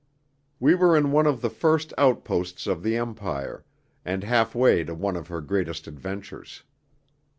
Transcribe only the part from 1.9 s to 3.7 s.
outposts of the Empire,